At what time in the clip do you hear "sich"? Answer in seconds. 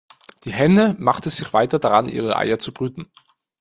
1.29-1.53